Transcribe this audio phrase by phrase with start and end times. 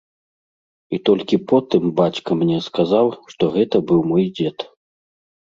[0.97, 4.57] І толькі потым бацька мне сказаў, што гэта быў мой дзед.